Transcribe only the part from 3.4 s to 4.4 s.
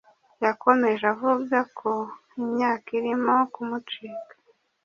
kumucika,